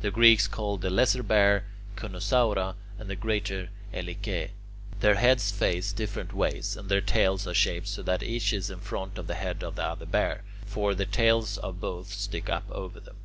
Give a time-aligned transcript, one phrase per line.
[0.00, 1.64] The Greeks call the Lesser Bear
[1.94, 4.50] [Greek: kynosoura], and the Greater [Greek: elike].
[5.00, 8.80] Their heads face different ways, and their tails are shaped so that each is in
[8.80, 12.64] front of the head of the other Bear; for the tails of both stick up
[12.70, 13.16] over them.